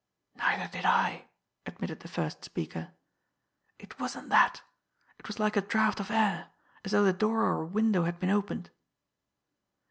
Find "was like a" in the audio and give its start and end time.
5.27-5.61